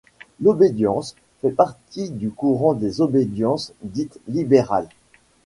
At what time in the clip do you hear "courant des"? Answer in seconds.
2.31-3.01